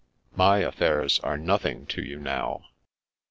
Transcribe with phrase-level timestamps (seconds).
[0.35, 2.65] My affairs are nothing to you now."